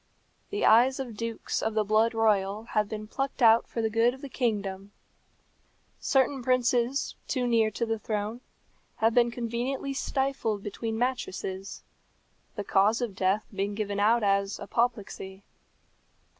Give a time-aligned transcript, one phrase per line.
[0.49, 4.15] The eyes of dukes of the blood royal have been plucked out for the good
[4.15, 4.91] of the kingdom.
[5.99, 8.41] Certain princes, too near to the throne,
[8.95, 11.83] have been conveniently stifled between mattresses,
[12.55, 15.43] the cause of death being given out as apoplexy.